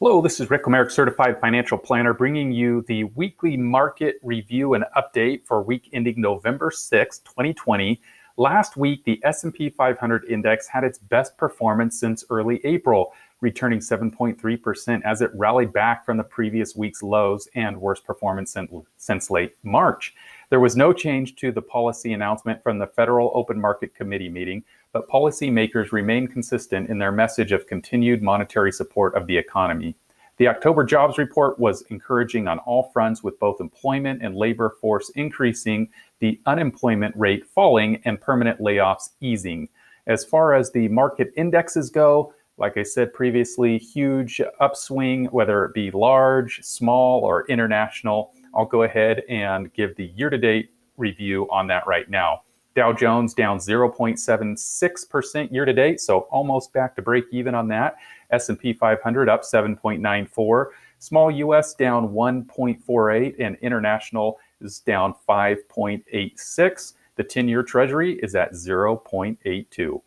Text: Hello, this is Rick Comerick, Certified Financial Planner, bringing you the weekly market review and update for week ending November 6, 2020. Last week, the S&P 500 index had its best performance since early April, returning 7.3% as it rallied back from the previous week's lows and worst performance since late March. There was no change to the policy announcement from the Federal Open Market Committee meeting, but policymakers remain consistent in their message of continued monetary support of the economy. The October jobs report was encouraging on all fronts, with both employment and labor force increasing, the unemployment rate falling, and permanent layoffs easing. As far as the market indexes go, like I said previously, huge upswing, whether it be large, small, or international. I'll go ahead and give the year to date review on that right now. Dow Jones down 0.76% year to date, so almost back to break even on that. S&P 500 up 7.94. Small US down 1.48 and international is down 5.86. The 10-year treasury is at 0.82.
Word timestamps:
Hello, 0.00 0.22
this 0.22 0.38
is 0.38 0.48
Rick 0.48 0.62
Comerick, 0.62 0.92
Certified 0.92 1.40
Financial 1.40 1.76
Planner, 1.76 2.14
bringing 2.14 2.52
you 2.52 2.84
the 2.86 3.02
weekly 3.02 3.56
market 3.56 4.20
review 4.22 4.74
and 4.74 4.84
update 4.96 5.44
for 5.44 5.60
week 5.60 5.88
ending 5.92 6.20
November 6.20 6.70
6, 6.70 7.18
2020. 7.18 8.00
Last 8.36 8.76
week, 8.76 9.02
the 9.02 9.20
S&P 9.24 9.70
500 9.70 10.24
index 10.26 10.68
had 10.68 10.84
its 10.84 10.98
best 11.00 11.36
performance 11.36 11.98
since 11.98 12.22
early 12.30 12.60
April, 12.62 13.12
returning 13.40 13.78
7.3% 13.78 15.02
as 15.04 15.20
it 15.20 15.30
rallied 15.34 15.72
back 15.72 16.04
from 16.04 16.16
the 16.16 16.24
previous 16.24 16.74
week's 16.74 17.02
lows 17.02 17.48
and 17.54 17.80
worst 17.80 18.04
performance 18.04 18.56
since 18.96 19.30
late 19.30 19.56
March. 19.62 20.14
There 20.50 20.60
was 20.60 20.76
no 20.76 20.92
change 20.92 21.36
to 21.36 21.52
the 21.52 21.62
policy 21.62 22.12
announcement 22.12 22.62
from 22.62 22.78
the 22.78 22.86
Federal 22.86 23.30
Open 23.34 23.60
Market 23.60 23.94
Committee 23.94 24.28
meeting, 24.28 24.64
but 24.92 25.08
policymakers 25.08 25.92
remain 25.92 26.26
consistent 26.26 26.88
in 26.88 26.98
their 26.98 27.12
message 27.12 27.52
of 27.52 27.66
continued 27.66 28.22
monetary 28.22 28.72
support 28.72 29.14
of 29.14 29.26
the 29.26 29.36
economy. 29.36 29.94
The 30.38 30.48
October 30.48 30.84
jobs 30.84 31.18
report 31.18 31.58
was 31.58 31.82
encouraging 31.90 32.48
on 32.48 32.60
all 32.60 32.90
fronts, 32.92 33.22
with 33.24 33.38
both 33.40 33.60
employment 33.60 34.22
and 34.22 34.36
labor 34.36 34.76
force 34.80 35.10
increasing, 35.10 35.88
the 36.20 36.40
unemployment 36.46 37.14
rate 37.16 37.44
falling, 37.44 38.00
and 38.04 38.20
permanent 38.20 38.60
layoffs 38.60 39.10
easing. 39.20 39.68
As 40.06 40.24
far 40.24 40.54
as 40.54 40.70
the 40.70 40.88
market 40.88 41.32
indexes 41.36 41.90
go, 41.90 42.32
like 42.58 42.76
I 42.76 42.82
said 42.82 43.12
previously, 43.12 43.78
huge 43.78 44.40
upswing, 44.60 45.26
whether 45.26 45.64
it 45.64 45.74
be 45.74 45.90
large, 45.90 46.60
small, 46.62 47.20
or 47.20 47.46
international. 47.48 48.34
I'll 48.54 48.66
go 48.66 48.82
ahead 48.82 49.22
and 49.28 49.72
give 49.72 49.94
the 49.96 50.06
year 50.16 50.30
to 50.30 50.38
date 50.38 50.70
review 50.96 51.48
on 51.50 51.66
that 51.68 51.86
right 51.86 52.10
now. 52.10 52.42
Dow 52.74 52.92
Jones 52.92 53.34
down 53.34 53.58
0.76% 53.58 55.52
year 55.52 55.64
to 55.64 55.72
date, 55.72 56.00
so 56.00 56.20
almost 56.30 56.72
back 56.72 56.94
to 56.96 57.02
break 57.02 57.24
even 57.32 57.54
on 57.54 57.66
that. 57.68 57.96
S&P 58.30 58.72
500 58.72 59.28
up 59.28 59.42
7.94. 59.42 60.66
Small 61.00 61.30
US 61.30 61.74
down 61.74 62.08
1.48 62.10 63.36
and 63.40 63.56
international 63.62 64.38
is 64.60 64.80
down 64.80 65.14
5.86. 65.28 66.92
The 67.16 67.24
10-year 67.24 67.62
treasury 67.64 68.20
is 68.22 68.34
at 68.36 68.52
0.82. 68.52 70.00